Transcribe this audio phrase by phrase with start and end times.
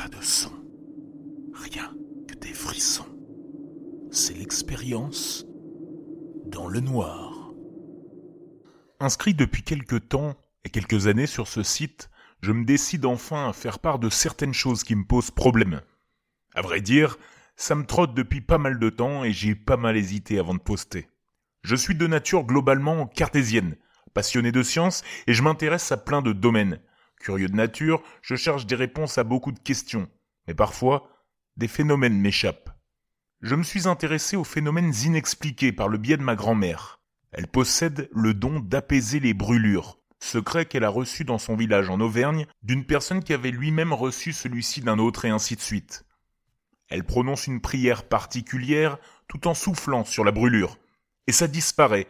[0.00, 0.52] Pas de son.
[1.52, 1.94] Rien
[2.26, 3.18] que des frissons.
[4.10, 5.44] C'est l'expérience
[6.46, 7.52] dans le noir.
[8.98, 12.08] Inscrit depuis quelque temps et quelques années sur ce site,
[12.40, 15.82] je me décide enfin à faire part de certaines choses qui me posent problème.
[16.54, 17.18] À vrai dire,
[17.56, 20.60] ça me trotte depuis pas mal de temps et j'ai pas mal hésité avant de
[20.60, 21.10] poster.
[21.62, 23.76] Je suis de nature globalement cartésienne,
[24.14, 26.80] passionné de science et je m'intéresse à plein de domaines.
[27.20, 30.08] Curieux de nature, je cherche des réponses à beaucoup de questions,
[30.48, 31.08] mais parfois,
[31.56, 32.70] des phénomènes m'échappent.
[33.42, 37.00] Je me suis intéressé aux phénomènes inexpliqués par le biais de ma grand-mère.
[37.32, 42.00] Elle possède le don d'apaiser les brûlures, secret qu'elle a reçu dans son village en
[42.00, 46.04] Auvergne d'une personne qui avait lui-même reçu celui-ci d'un autre et ainsi de suite.
[46.88, 48.98] Elle prononce une prière particulière
[49.28, 50.78] tout en soufflant sur la brûlure,
[51.26, 52.08] et ça disparaît,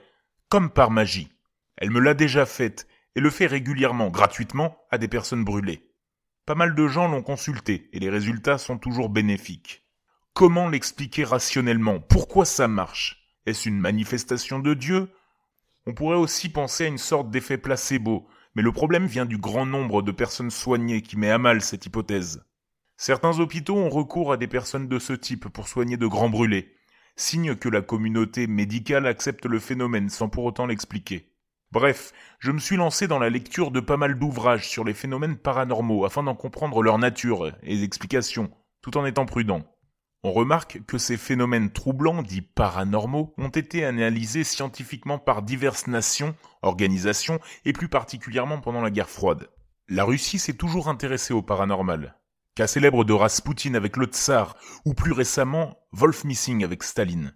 [0.48, 1.30] comme par magie.
[1.76, 2.86] Elle me l'a déjà faite
[3.16, 5.90] et le fait régulièrement, gratuitement, à des personnes brûlées.
[6.46, 9.84] Pas mal de gens l'ont consulté et les résultats sont toujours bénéfiques.
[10.32, 12.00] Comment l'expliquer rationnellement?
[12.00, 13.28] Pourquoi ça marche?
[13.46, 15.10] Est-ce une manifestation de Dieu?
[15.86, 19.66] On pourrait aussi penser à une sorte d'effet placebo, mais le problème vient du grand
[19.66, 22.44] nombre de personnes soignées qui met à mal cette hypothèse.
[22.96, 26.74] Certains hôpitaux ont recours à des personnes de ce type pour soigner de grands brûlés,
[27.16, 31.29] signe que la communauté médicale accepte le phénomène sans pour autant l'expliquer.
[31.72, 35.36] Bref, je me suis lancé dans la lecture de pas mal d'ouvrages sur les phénomènes
[35.36, 38.50] paranormaux afin d'en comprendre leur nature et explications,
[38.82, 39.62] tout en étant prudent.
[40.24, 46.34] On remarque que ces phénomènes troublants, dits paranormaux, ont été analysés scientifiquement par diverses nations,
[46.62, 49.48] organisations, et plus particulièrement pendant la guerre froide.
[49.88, 52.18] La Russie s'est toujours intéressée au paranormal.
[52.56, 57.32] Cas célèbre de Rasputin avec le Tsar, ou plus récemment, Wolf Missing avec Staline.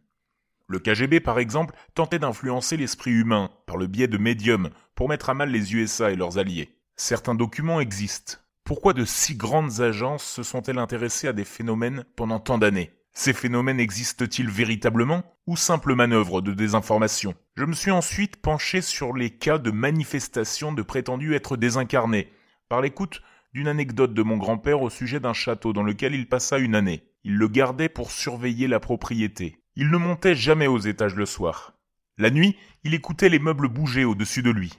[0.66, 5.30] Le KGB, par exemple, tentait d'influencer l'esprit humain par le biais de médiums pour mettre
[5.30, 6.78] à mal les USA et leurs alliés.
[6.96, 8.38] Certains documents existent.
[8.64, 12.92] Pourquoi de si grandes agences se sont-elles intéressées à des phénomènes pendant tant d'années?
[13.12, 17.34] Ces phénomènes existent-ils véritablement ou simples manœuvres de désinformation?
[17.56, 22.32] Je me suis ensuite penché sur les cas de manifestations de prétendus êtres désincarnés,
[22.68, 23.22] par l'écoute
[23.52, 27.04] d'une anecdote de mon grand-père au sujet d'un château dans lequel il passa une année.
[27.22, 29.63] Il le gardait pour surveiller la propriété.
[29.76, 31.74] Il ne montait jamais aux étages le soir.
[32.16, 34.72] La nuit, il écoutait les meubles bouger au-dessus de lui.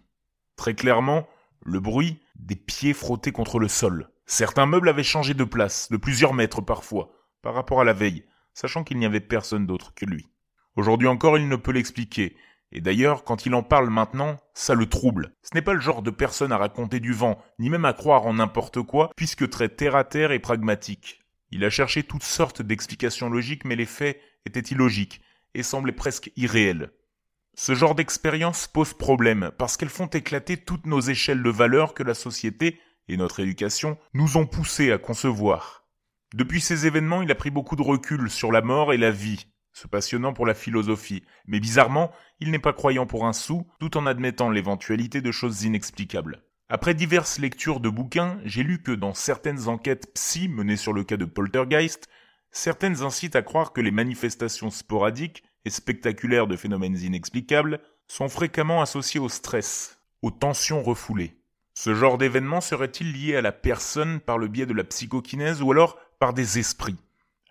[0.56, 1.28] Très clairement,
[1.61, 4.09] le bruit des pieds frottés contre le sol.
[4.25, 7.11] Certains meubles avaient changé de place, de plusieurs mètres parfois,
[7.41, 10.28] par rapport à la veille, sachant qu'il n'y avait personne d'autre que lui.
[10.78, 12.38] Aujourd'hui encore, il ne peut l'expliquer,
[12.72, 15.33] et d'ailleurs, quand il en parle maintenant, ça le trouble.
[15.44, 18.25] Ce n'est pas le genre de personne à raconter du vent, ni même à croire
[18.25, 21.25] en n'importe quoi, puisque très terre à terre et pragmatique.
[21.51, 25.22] Il a cherché toutes sortes d'explications logiques, mais les faits étaient illogiques
[25.53, 26.91] et semblaient presque irréels.
[27.56, 32.03] Ce genre d'expérience pose problème parce qu'elles font éclater toutes nos échelles de valeurs que
[32.03, 35.85] la société et notre éducation nous ont poussés à concevoir.
[36.33, 39.47] Depuis ces événements, il a pris beaucoup de recul sur la mort et la vie,
[39.72, 43.95] se passionnant pour la philosophie, mais bizarrement, il n'est pas croyant pour un sou, tout
[43.95, 46.44] en admettant l'éventualité de choses inexplicables.
[46.68, 51.03] Après diverses lectures de bouquins, j'ai lu que dans certaines enquêtes psy menées sur le
[51.03, 52.08] cas de Poltergeist,
[52.50, 58.81] certaines incitent à croire que les manifestations sporadiques et spectaculaires de phénomènes inexplicables sont fréquemment
[58.81, 61.38] associés au stress, aux tensions refoulées.
[61.75, 65.72] Ce genre d'événement serait-il lié à la personne par le biais de la psychokinèse ou
[65.72, 66.98] alors par des esprits?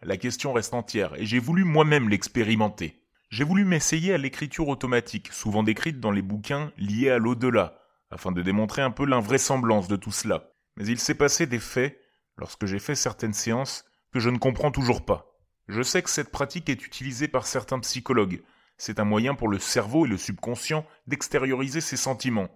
[0.03, 3.01] La question reste entière et j'ai voulu moi-même l'expérimenter.
[3.31, 7.79] J'ai voulu m'essayer à l'écriture automatique, souvent décrite dans les bouquins liés à l'au-delà,
[8.15, 10.53] afin de démontrer un peu l'invraisemblance de tout cela.
[10.77, 12.01] Mais il s'est passé des faits,
[12.37, 15.37] lorsque j'ai fait certaines séances, que je ne comprends toujours pas.
[15.67, 18.43] Je sais que cette pratique est utilisée par certains psychologues.
[18.77, 22.49] C'est un moyen pour le cerveau et le subconscient d'extérioriser ses sentiments.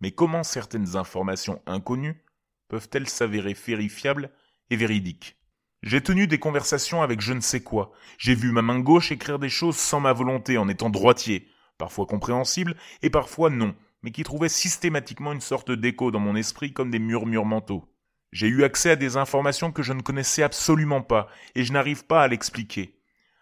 [0.00, 2.22] Mais comment certaines informations inconnues
[2.68, 4.30] peuvent-elles s'avérer vérifiables
[4.70, 5.36] et véridiques?
[5.82, 7.90] J'ai tenu des conversations avec je ne sais quoi.
[8.16, 12.06] J'ai vu ma main gauche écrire des choses sans ma volonté en étant droitier, parfois
[12.06, 16.90] compréhensible et parfois non, mais qui trouvaient systématiquement une sorte d'écho dans mon esprit comme
[16.90, 17.90] des murmures mentaux.
[18.32, 22.06] J'ai eu accès à des informations que je ne connaissais absolument pas, et je n'arrive
[22.06, 23.00] pas à l'expliquer.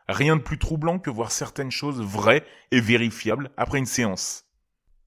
[0.09, 4.47] Rien de plus troublant que voir certaines choses vraies et vérifiables après une séance.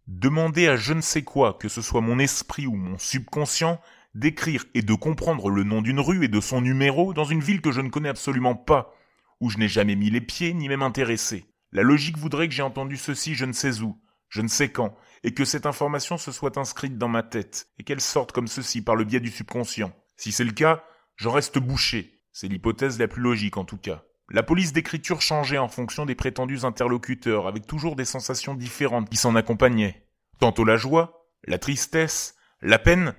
[0.07, 3.81] Demander à je ne sais quoi, que ce soit mon esprit ou mon subconscient,
[4.13, 7.62] d'écrire et de comprendre le nom d'une rue et de son numéro dans une ville
[7.62, 8.94] que je ne connais absolument pas,
[9.39, 11.45] où je n'ai jamais mis les pieds ni même intéressé.
[11.71, 13.97] La logique voudrait que j'ai entendu ceci je ne sais où,
[14.30, 17.83] je ne sais quand, et que cette information se soit inscrite dans ma tête, et
[17.83, 19.94] qu'elle sorte comme ceci par le biais du subconscient.
[20.18, 20.83] Si c'est le cas,
[21.15, 22.21] j'en reste bouché.
[22.31, 24.03] C'est l'hypothèse la plus logique en tout cas.
[24.29, 29.18] La police d'écriture changeait en fonction des prétendus interlocuteurs, avec toujours des sensations différentes qui
[29.18, 30.07] s'en accompagnaient.
[30.39, 33.13] Tantôt la joie, la tristesse, la peine,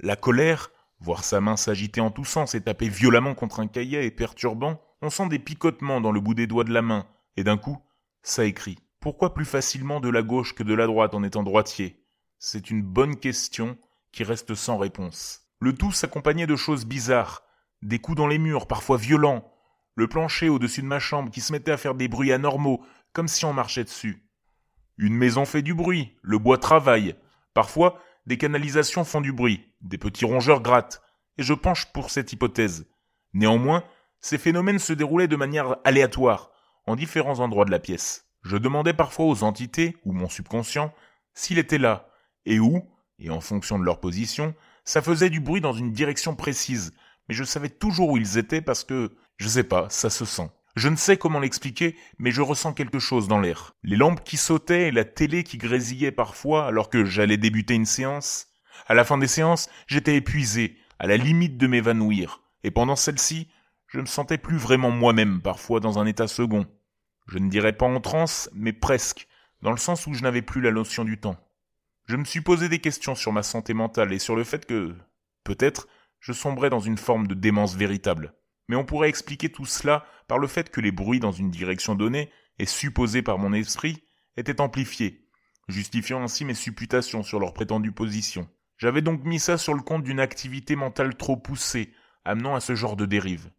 [0.00, 0.70] la colère,
[1.00, 4.80] Voir sa main s'agiter en tous sens et taper violemment contre un cahier est perturbant.
[5.00, 7.06] On sent des picotements dans le bout des doigts de la main,
[7.36, 7.78] et d'un coup,
[8.22, 8.78] ça écrit.
[9.00, 12.04] Pourquoi plus facilement de la gauche que de la droite en étant droitier?
[12.40, 13.78] C'est une bonne question
[14.10, 15.42] qui reste sans réponse.
[15.60, 17.44] Le tout s'accompagnait de choses bizarres,
[17.80, 19.52] des coups dans les murs, parfois violents,
[19.94, 23.28] le plancher au-dessus de ma chambre qui se mettait à faire des bruits anormaux, comme
[23.28, 24.28] si on marchait dessus.
[24.96, 27.14] Une maison fait du bruit, le bois travaille.
[27.54, 31.02] Parfois, des canalisations font du bruit, des petits rongeurs grattent,
[31.36, 32.88] et je penche pour cette hypothèse.
[33.32, 33.84] Néanmoins,
[34.20, 36.50] ces phénomènes se déroulaient de manière aléatoire,
[36.86, 38.27] en différents endroits de la pièce.
[38.42, 40.92] Je demandais parfois aux entités, ou mon subconscient,
[41.34, 42.08] s'il était là,
[42.46, 42.82] et où,
[43.18, 44.54] et en fonction de leur position,
[44.84, 46.92] ça faisait du bruit dans une direction précise,
[47.28, 50.50] mais je savais toujours où ils étaient parce que, je sais pas, ça se sent.
[50.76, 53.74] Je ne sais comment l'expliquer, mais je ressens quelque chose dans l'air.
[53.82, 57.84] Les lampes qui sautaient et la télé qui grésillait parfois alors que j'allais débuter une
[57.84, 58.46] séance.
[58.86, 63.48] À la fin des séances, j'étais épuisé, à la limite de m'évanouir, et pendant celle-ci,
[63.88, 66.66] je me sentais plus vraiment moi-même parfois dans un état second.
[67.28, 69.28] Je ne dirais pas en transe, mais presque,
[69.60, 71.36] dans le sens où je n'avais plus la notion du temps.
[72.06, 74.96] Je me suis posé des questions sur ma santé mentale et sur le fait que,
[75.44, 75.88] peut-être,
[76.20, 78.32] je sombrais dans une forme de démence véritable.
[78.68, 81.94] Mais on pourrait expliquer tout cela par le fait que les bruits dans une direction
[81.94, 84.02] donnée, et supposés par mon esprit,
[84.38, 85.28] étaient amplifiés,
[85.68, 88.48] justifiant ainsi mes supputations sur leur prétendue position.
[88.78, 91.92] J'avais donc mis ça sur le compte d'une activité mentale trop poussée,
[92.24, 93.50] amenant à ce genre de dérive.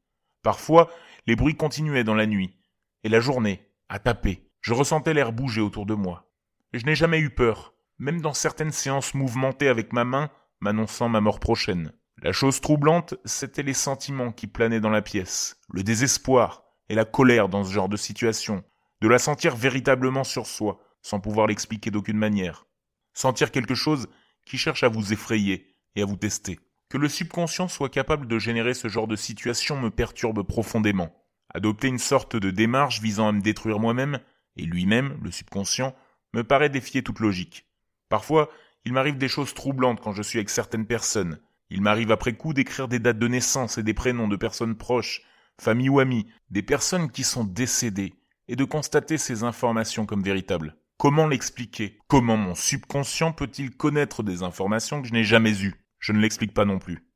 [0.42, 0.89] Parfois,
[1.27, 2.59] les bruits continuaient dans la nuit,
[3.04, 4.50] et la journée, à taper.
[4.62, 6.31] Je ressentais l'air bouger autour de moi.
[6.74, 10.30] Je n'ai jamais eu peur, même dans certaines séances mouvementées avec ma main,
[10.60, 11.94] m'annonçant ma mort prochaine.
[12.22, 17.06] La chose troublante, c'était les sentiments qui planaient dans la pièce, le désespoir et la
[17.06, 18.63] colère dans ce genre de situation,
[19.01, 22.66] de la sentir véritablement sur soi, sans pouvoir l'expliquer d'aucune manière.
[23.13, 24.07] Sentir quelque chose
[24.46, 26.60] qui cherche à vous effrayer et à vous tester.
[26.90, 31.19] Que le subconscient soit capable de générer ce genre de situation me perturbe profondément.
[31.54, 34.19] Adopter une sorte de démarche visant à me détruire moi-même,
[34.56, 35.96] et lui-même, le subconscient,
[36.34, 37.68] me paraît défier toute logique.
[38.10, 38.50] Parfois,
[38.86, 41.40] il m'arrive des choses troublantes quand je suis avec certaines personnes.
[41.69, 45.22] Il m'arrive après coup d'écrire des dates de naissance et des prénoms de personnes proches,
[45.60, 48.13] familles ou amis, des personnes qui sont décédées,
[48.48, 50.75] et de constater ces informations comme véritables.
[50.98, 52.00] Comment l'expliquer?
[52.07, 55.75] Comment mon subconscient peut-il connaître des informations que je n'ai jamais eues?
[56.00, 57.07] Je ne l'explique pas non plus.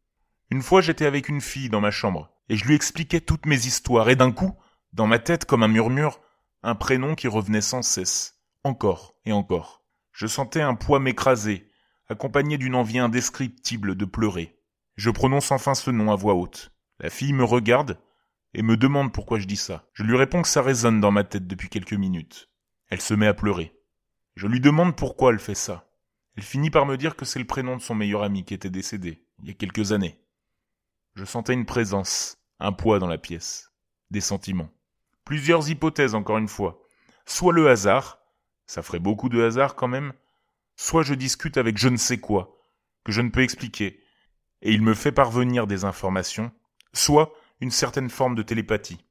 [0.52, 3.66] Une fois j'étais avec une fille dans ma chambre, et je lui expliquais toutes mes
[3.66, 4.58] histoires, et d'un coup,
[4.92, 6.22] dans ma tête comme un murmure,
[6.62, 9.84] un prénom qui revenait sans cesse, encore et encore.
[10.12, 11.70] Je sentais un poids m'écraser,
[12.08, 14.60] accompagné d'une envie indescriptible de pleurer.
[14.96, 16.72] Je prononce enfin ce nom à voix haute.
[17.00, 18.00] La fille me regarde
[18.54, 19.90] et me demande pourquoi je dis ça.
[19.94, 22.50] Je lui réponds que ça résonne dans ma tête depuis quelques minutes.
[22.90, 23.76] Elle se met à pleurer.
[24.36, 25.90] Je lui demande pourquoi elle fait ça.
[26.36, 28.70] Elle finit par me dire que c'est le prénom de son meilleur ami qui était
[28.70, 30.23] décédé, il y a quelques années.
[31.16, 33.72] Je sentais une présence, un poids dans la pièce,
[34.10, 34.70] des sentiments.
[35.26, 36.82] Plusieurs hypothèses encore une fois.
[37.26, 38.20] Soit le hasard,
[38.66, 40.14] ça ferait beaucoup de hasard quand même,
[40.76, 42.58] soit je discute avec je ne sais quoi,
[43.04, 44.02] que je ne peux expliquer,
[44.62, 46.52] et il me fait parvenir des informations,
[46.94, 47.32] soit
[47.62, 49.06] une certaine forme de télépathie.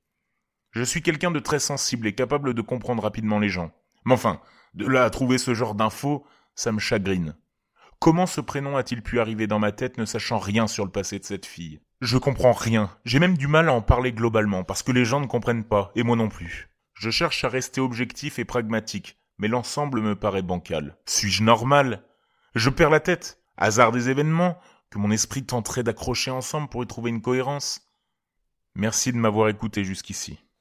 [0.73, 3.73] Je suis quelqu'un de très sensible et capable de comprendre rapidement les gens.
[4.05, 4.41] Mais enfin,
[4.75, 7.37] de là à trouver ce genre d'infos, ça me chagrine.
[8.03, 11.21] Comment ce prénom a-t-il pu arriver dans ma tête ne sachant rien sur le passé
[11.21, 11.79] de cette fille?
[12.01, 12.91] Je comprends rien.
[13.05, 15.93] J'ai même du mal à en parler globalement, parce que les gens ne comprennent pas,
[15.95, 16.69] et moi non plus.
[16.95, 20.97] Je cherche à rester objectif et pragmatique, mais l'ensemble me paraît bancal.
[21.07, 22.03] Suis-je normal?
[22.57, 23.41] Je perds la tête.
[23.57, 24.59] Hasard des événements,
[24.91, 27.89] que mon esprit tenterait d'accrocher ensemble pour y trouver une cohérence?
[28.75, 30.41] Merci de m'avoir écouté jusqu'ici.